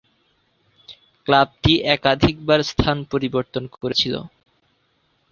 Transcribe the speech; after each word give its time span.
ক্লাবটি 1.27 1.73
একাধিকবার 1.95 2.59
স্থান 2.71 2.97
পরিবর্তন 3.11 3.63
করেছিল। 3.75 4.15